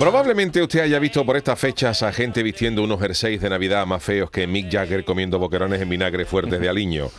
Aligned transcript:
Probablemente 0.00 0.62
usted 0.62 0.80
haya 0.80 0.98
visto 0.98 1.26
por 1.26 1.36
estas 1.36 1.58
fechas 1.58 2.02
a 2.02 2.10
gente 2.10 2.42
vistiendo 2.42 2.82
unos 2.82 2.98
jerseys 2.98 3.38
de 3.38 3.50
Navidad 3.50 3.84
más 3.84 4.02
feos 4.02 4.30
que 4.30 4.46
Mick 4.46 4.72
Jagger 4.72 5.04
comiendo 5.04 5.38
boquerones 5.38 5.78
en 5.82 5.90
vinagre 5.90 6.24
fuertes 6.24 6.58
de 6.58 6.70
aliño. 6.70 7.10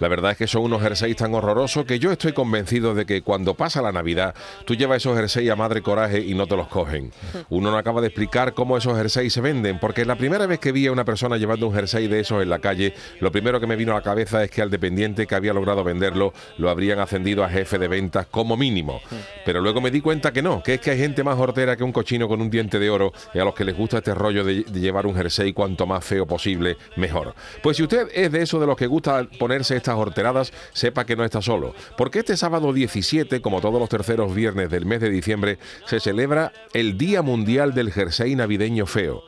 La 0.00 0.08
verdad 0.08 0.32
es 0.32 0.38
que 0.38 0.48
son 0.48 0.62
unos 0.62 0.82
jerseys 0.82 1.14
tan 1.14 1.32
horrorosos 1.32 1.84
que 1.84 2.00
yo 2.00 2.10
estoy 2.10 2.32
convencido 2.32 2.92
de 2.92 3.06
que 3.06 3.22
cuando 3.22 3.54
pasa 3.54 3.80
la 3.82 3.92
Navidad, 3.92 4.34
tú 4.64 4.74
llevas 4.74 4.96
esos 4.96 5.16
jerseys 5.16 5.48
a 5.48 5.54
madre 5.54 5.80
coraje 5.80 6.18
y 6.18 6.34
no 6.34 6.48
te 6.48 6.56
los 6.56 6.66
cogen. 6.66 7.12
Uno 7.50 7.70
no 7.70 7.78
acaba 7.78 8.00
de 8.00 8.08
explicar 8.08 8.52
cómo 8.52 8.76
esos 8.76 8.98
jerseys 8.98 9.32
se 9.32 9.40
venden, 9.40 9.78
porque 9.78 10.04
la 10.04 10.16
primera 10.16 10.48
vez 10.48 10.58
que 10.58 10.72
vi 10.72 10.88
a 10.88 10.92
una 10.92 11.04
persona 11.04 11.36
llevando 11.36 11.68
un 11.68 11.74
jersey 11.74 12.08
de 12.08 12.18
esos 12.18 12.42
en 12.42 12.50
la 12.50 12.58
calle, 12.58 12.94
lo 13.20 13.30
primero 13.30 13.60
que 13.60 13.68
me 13.68 13.76
vino 13.76 13.92
a 13.92 13.98
la 13.98 14.02
cabeza 14.02 14.42
es 14.42 14.50
que 14.50 14.60
al 14.60 14.70
dependiente 14.70 15.28
que 15.28 15.36
había 15.36 15.52
logrado 15.52 15.84
venderlo 15.84 16.32
lo 16.58 16.68
habrían 16.68 16.98
ascendido 16.98 17.44
a 17.44 17.48
jefe 17.48 17.78
de 17.78 17.86
ventas 17.86 18.26
como 18.26 18.56
mínimo. 18.56 19.00
Pero 19.44 19.60
luego 19.60 19.80
me 19.80 19.90
di 19.90 20.00
cuenta 20.00 20.32
que 20.32 20.42
no, 20.42 20.62
que 20.62 20.74
es 20.74 20.80
que 20.80 20.90
hay 20.90 20.98
gente 20.98 21.22
más 21.22 21.38
hortera 21.38 21.76
que 21.76 21.84
un 21.84 21.92
cochino 21.92 22.28
con 22.28 22.40
un 22.40 22.50
diente 22.50 22.78
de 22.78 22.90
oro 22.90 23.12
y 23.32 23.38
a 23.38 23.44
los 23.44 23.54
que 23.54 23.64
les 23.64 23.76
gusta 23.76 23.98
este 23.98 24.14
rollo 24.14 24.44
de, 24.44 24.62
de 24.62 24.80
llevar 24.80 25.06
un 25.06 25.14
jersey 25.14 25.52
cuanto 25.52 25.86
más 25.86 26.04
feo 26.04 26.26
posible, 26.26 26.76
mejor. 26.96 27.34
Pues 27.62 27.76
si 27.76 27.82
usted 27.82 28.08
es 28.14 28.32
de 28.32 28.42
eso 28.42 28.60
de 28.60 28.66
los 28.66 28.76
que 28.76 28.86
gusta 28.86 29.26
ponerse 29.38 29.76
estas 29.76 29.96
horteradas, 29.96 30.52
sepa 30.72 31.04
que 31.04 31.16
no 31.16 31.24
está 31.24 31.42
solo, 31.42 31.74
porque 31.96 32.20
este 32.20 32.36
sábado 32.36 32.72
17, 32.72 33.40
como 33.40 33.60
todos 33.60 33.80
los 33.80 33.88
terceros 33.88 34.34
viernes 34.34 34.70
del 34.70 34.86
mes 34.86 35.00
de 35.00 35.10
diciembre, 35.10 35.58
se 35.86 36.00
celebra 36.00 36.52
el 36.72 36.96
Día 36.96 37.22
Mundial 37.22 37.74
del 37.74 37.92
Jersey 37.92 38.34
Navideño 38.34 38.86
Feo. 38.86 39.22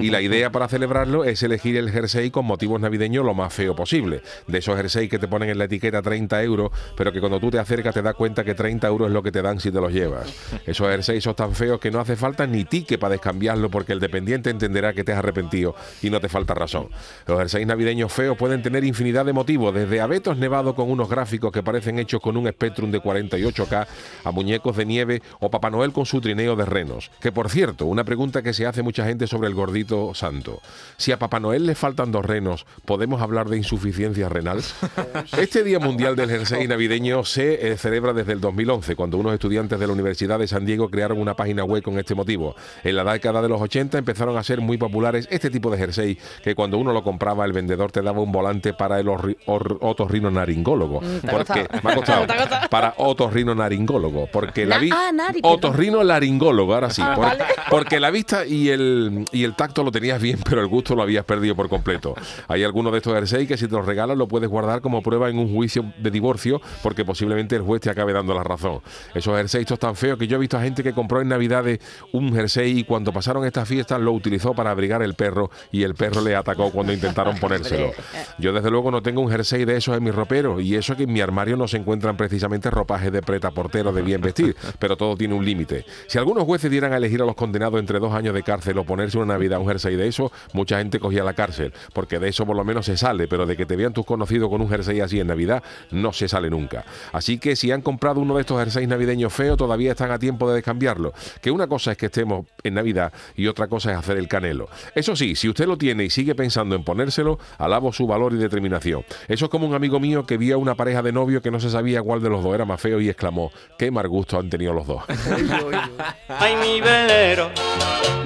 Y 0.00 0.10
la 0.10 0.20
idea 0.20 0.50
para 0.50 0.68
celebrarlo 0.68 1.24
es 1.24 1.42
elegir 1.42 1.76
el 1.76 1.90
jersey 1.90 2.30
con 2.30 2.46
motivos 2.46 2.80
navideños 2.80 3.24
lo 3.24 3.34
más 3.34 3.52
feo 3.52 3.74
posible. 3.74 4.22
De 4.46 4.58
esos 4.58 4.76
jerseys 4.76 5.10
que 5.10 5.18
te 5.18 5.28
ponen 5.28 5.50
en 5.50 5.58
la 5.58 5.64
etiqueta 5.64 6.02
30 6.02 6.42
euros, 6.42 6.70
pero 6.96 7.12
que 7.12 7.20
cuando 7.20 7.38
tú 7.40 7.50
te 7.50 7.58
acercas 7.58 7.94
te 7.94 8.02
das 8.02 8.14
cuenta 8.14 8.44
que 8.44 8.54
30 8.54 8.86
euros 8.88 9.08
es 9.08 9.14
lo 9.14 9.22
que 9.22 9.32
te 9.32 9.42
dan 9.42 9.59
si 9.60 9.70
te 9.70 9.80
los 9.80 9.92
llevas. 9.92 10.32
Esos 10.66 10.88
jerseys 10.88 11.22
son 11.24 11.34
tan 11.34 11.54
feos 11.54 11.80
que 11.80 11.90
no 11.90 12.00
hace 12.00 12.16
falta 12.16 12.46
ni 12.46 12.64
tique 12.64 12.98
para 12.98 13.12
descambiarlo 13.12 13.70
porque 13.70 13.92
el 13.92 14.00
dependiente 14.00 14.50
entenderá 14.50 14.92
que 14.92 15.04
te 15.04 15.12
has 15.12 15.18
arrepentido 15.18 15.74
y 16.02 16.10
no 16.10 16.20
te 16.20 16.28
falta 16.28 16.54
razón. 16.54 16.88
Los 17.26 17.38
jerseys 17.38 17.66
navideños 17.66 18.12
feos 18.12 18.36
pueden 18.36 18.62
tener 18.62 18.84
infinidad 18.84 19.24
de 19.24 19.32
motivos, 19.32 19.74
desde 19.74 20.00
abetos 20.00 20.36
nevados 20.36 20.74
con 20.74 20.90
unos 20.90 21.08
gráficos 21.08 21.52
que 21.52 21.62
parecen 21.62 21.98
hechos 21.98 22.20
con 22.20 22.36
un 22.36 22.48
Spectrum 22.48 22.90
de 22.90 23.00
48K 23.00 23.86
a 24.24 24.30
muñecos 24.30 24.76
de 24.76 24.86
nieve 24.86 25.22
o 25.40 25.50
Papá 25.50 25.70
Noel 25.70 25.92
con 25.92 26.06
su 26.06 26.20
trineo 26.20 26.56
de 26.56 26.64
renos. 26.64 27.10
Que 27.20 27.32
por 27.32 27.50
cierto, 27.50 27.86
una 27.86 28.04
pregunta 28.04 28.42
que 28.42 28.52
se 28.52 28.66
hace 28.66 28.82
mucha 28.82 29.04
gente 29.04 29.26
sobre 29.26 29.48
el 29.48 29.54
gordito 29.54 30.14
santo. 30.14 30.60
Si 30.96 31.12
a 31.12 31.18
Papá 31.18 31.40
Noel 31.40 31.66
le 31.66 31.74
faltan 31.74 32.12
dos 32.12 32.24
renos, 32.24 32.66
¿podemos 32.84 33.22
hablar 33.22 33.48
de 33.48 33.56
insuficiencia 33.56 34.28
renal? 34.28 34.62
Este 35.38 35.64
Día 35.64 35.78
Mundial 35.78 36.16
del 36.16 36.30
Jersey 36.30 36.66
Navideño 36.66 37.24
se 37.24 37.72
eh, 37.72 37.76
celebra 37.76 38.12
desde 38.12 38.32
el 38.32 38.40
2011, 38.40 38.96
cuando 38.96 39.18
unos 39.18 39.32
estudiantes 39.32 39.49
de 39.50 39.86
la 39.86 39.92
Universidad 39.92 40.38
de 40.38 40.46
San 40.46 40.64
Diego 40.64 40.88
crearon 40.90 41.18
una 41.20 41.34
página 41.34 41.64
web 41.64 41.82
con 41.82 41.98
este 41.98 42.14
motivo. 42.14 42.54
En 42.84 42.94
la 42.96 43.04
década 43.12 43.42
de 43.42 43.48
los 43.48 43.60
80 43.60 43.98
empezaron 43.98 44.36
a 44.38 44.44
ser 44.44 44.60
muy 44.60 44.78
populares 44.78 45.26
este 45.30 45.50
tipo 45.50 45.70
de 45.70 45.76
jersey 45.78 46.18
que 46.44 46.54
cuando 46.54 46.78
uno 46.78 46.92
lo 46.92 47.02
compraba 47.02 47.44
el 47.44 47.52
vendedor 47.52 47.90
te 47.90 48.00
daba 48.00 48.20
un 48.20 48.30
volante 48.30 48.72
para 48.74 49.00
el 49.00 49.08
orri- 49.08 49.36
or- 49.46 49.78
otorrinolaringólogo. 49.80 51.00
porque 51.30 51.66
me 51.82 51.90
ha 51.90 51.94
costado, 51.96 52.26
para 52.70 52.94
otorrinolaringólogo, 52.96 54.28
porque 54.32 54.66
la 54.66 54.76
Na- 54.76 54.80
vi 54.80 54.90
ah, 54.92 55.10
nari, 55.12 55.42
perdón. 55.42 55.58
otorrinolaringólogo, 55.58 56.74
ahora 56.74 56.90
sí, 56.90 57.02
Ah, 57.04 57.14
por- 57.16 57.28
porque 57.70 57.98
la 58.00 58.10
vista 58.10 58.46
y 58.46 58.68
el 58.68 59.24
y 59.32 59.44
el 59.44 59.54
tacto 59.56 59.82
lo 59.82 59.90
tenías 59.90 60.20
bien, 60.22 60.38
pero 60.48 60.60
el 60.60 60.68
gusto 60.68 60.94
lo 60.94 61.02
habías 61.02 61.24
perdido 61.24 61.56
por 61.56 61.68
completo. 61.68 62.14
Hay 62.48 62.62
algunos 62.62 62.92
de 62.92 62.98
estos 62.98 63.14
jersey 63.14 63.46
que 63.46 63.56
si 63.56 63.66
te 63.66 63.72
los 63.74 63.84
regalan 63.84 64.16
lo 64.18 64.28
puedes 64.28 64.48
guardar 64.48 64.80
como 64.80 65.02
prueba 65.02 65.28
en 65.28 65.38
un 65.38 65.52
juicio 65.52 65.92
de 65.98 66.10
divorcio 66.10 66.60
porque 66.82 67.04
posiblemente 67.04 67.56
el 67.56 67.62
juez 67.62 67.80
te 67.80 67.90
acabe 67.90 68.12
dando 68.12 68.34
la 68.34 68.44
razón. 68.44 68.80
Esos 69.14 69.38
jerseys 69.40 69.62
estos 69.62 69.78
tan 69.78 69.96
feos 69.96 70.18
que 70.18 70.26
yo 70.26 70.36
he 70.36 70.40
visto 70.40 70.56
a 70.56 70.62
gente 70.62 70.82
que 70.82 70.92
compró 70.92 71.20
en 71.20 71.28
Navidades 71.28 71.80
un 72.12 72.34
jersey 72.34 72.78
y 72.78 72.84
cuando 72.84 73.12
pasaron 73.12 73.44
estas 73.44 73.68
fiestas 73.68 74.00
lo 74.00 74.12
utilizó 74.12 74.54
para 74.54 74.70
abrigar 74.70 75.02
el 75.02 75.14
perro 75.14 75.50
y 75.72 75.82
el 75.82 75.94
perro 75.94 76.20
le 76.20 76.36
atacó 76.36 76.70
cuando 76.70 76.92
intentaron 76.92 77.36
ponérselo. 77.40 77.92
Yo 78.38 78.52
desde 78.52 78.70
luego 78.70 78.90
no 78.90 79.02
tengo 79.02 79.20
un 79.20 79.30
jersey 79.30 79.64
de 79.64 79.76
esos 79.76 79.96
en 79.96 80.04
mi 80.04 80.10
ropero 80.10 80.60
y 80.60 80.74
eso 80.74 80.96
que 80.96 81.04
en 81.04 81.12
mi 81.12 81.20
armario 81.20 81.56
no 81.56 81.68
se 81.68 81.78
encuentran 81.78 82.16
precisamente 82.16 82.70
ropajes 82.70 83.12
de 83.12 83.22
preta 83.22 83.50
portero 83.50 83.92
de 83.92 84.02
bien 84.02 84.20
vestir, 84.20 84.56
pero 84.78 84.96
todo 84.96 85.16
tiene 85.16 85.34
un 85.34 85.44
límite. 85.44 85.84
Si 86.06 86.18
algunos 86.18 86.44
jueces 86.44 86.70
dieran 86.70 86.92
a 86.92 86.96
elegir 86.96 87.22
a 87.22 87.24
los 87.24 87.34
condenados 87.34 87.80
entre 87.80 87.98
dos 87.98 88.12
años 88.12 88.34
de 88.34 88.42
cárcel 88.42 88.78
o 88.78 88.84
ponerse 88.84 89.18
una 89.18 89.34
Navidad 89.34 89.60
un 89.60 89.66
jersey 89.66 89.96
de 89.96 90.08
eso, 90.08 90.32
mucha 90.52 90.78
gente 90.78 90.98
cogía 91.00 91.24
la 91.24 91.34
cárcel, 91.34 91.72
porque 91.92 92.18
de 92.18 92.28
eso 92.28 92.46
por 92.46 92.56
lo 92.56 92.64
menos 92.64 92.86
se 92.86 92.96
sale, 92.96 93.28
pero 93.28 93.46
de 93.46 93.56
que 93.56 93.66
te 93.66 93.76
vean 93.76 93.92
tus 93.92 94.04
conocidos 94.04 94.48
con 94.50 94.60
un 94.60 94.68
jersey 94.68 95.00
así 95.00 95.20
en 95.20 95.26
Navidad, 95.26 95.62
no 95.90 96.12
se 96.12 96.28
sale 96.28 96.50
nunca. 96.50 96.84
Así 97.12 97.38
que 97.38 97.56
si 97.56 97.70
han 97.70 97.82
comprado 97.82 98.20
uno 98.20 98.34
de 98.34 98.42
estos 98.42 98.58
jerseys 98.58 98.88
navideños 98.88 99.29
feos, 99.32 99.56
todavía 99.56 99.92
están 99.92 100.10
a 100.10 100.18
tiempo 100.18 100.48
de 100.48 100.56
descambiarlo. 100.56 101.12
Que 101.40 101.50
una 101.50 101.66
cosa 101.66 101.92
es 101.92 101.98
que 101.98 102.06
estemos 102.06 102.46
en 102.62 102.74
Navidad 102.74 103.12
y 103.36 103.46
otra 103.46 103.66
cosa 103.68 103.92
es 103.92 103.98
hacer 103.98 104.16
el 104.18 104.28
canelo. 104.28 104.68
Eso 104.94 105.16
sí, 105.16 105.34
si 105.34 105.48
usted 105.48 105.66
lo 105.66 105.76
tiene 105.78 106.04
y 106.04 106.10
sigue 106.10 106.34
pensando 106.34 106.74
en 106.74 106.84
ponérselo, 106.84 107.38
alabo 107.58 107.92
su 107.92 108.06
valor 108.06 108.32
y 108.32 108.36
determinación. 108.36 109.04
Eso 109.28 109.46
es 109.46 109.50
como 109.50 109.66
un 109.66 109.74
amigo 109.74 110.00
mío 110.00 110.26
que 110.26 110.36
vio 110.36 110.54
a 110.56 110.58
una 110.58 110.74
pareja 110.74 111.02
de 111.02 111.12
novio 111.12 111.42
que 111.42 111.50
no 111.50 111.60
se 111.60 111.70
sabía 111.70 112.02
cuál 112.02 112.22
de 112.22 112.28
los 112.30 112.42
dos 112.42 112.54
era 112.54 112.64
más 112.64 112.80
feo 112.80 113.00
y 113.00 113.08
exclamó, 113.08 113.50
qué 113.78 113.90
mal 113.90 114.08
gusto 114.08 114.38
han 114.38 114.50
tenido 114.50 114.72
los 114.72 114.86
dos. 114.86 115.02
Ay, 116.28 116.56
mi 116.56 116.80
velero, 116.80 117.50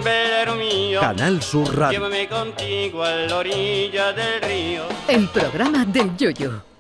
velero 0.03 0.55
mío, 0.57 1.01
Canal 1.01 1.43
Sur 1.43 1.77
Radio. 1.77 1.99
llévame 1.99 2.29
contigo 2.29 3.03
a 3.03 3.11
la 3.11 3.37
orilla 3.37 4.13
del 4.13 4.41
río. 4.43 4.83
El 5.09 5.29
programa 5.29 5.85
del 5.85 6.17
Yoyo. 6.17 6.74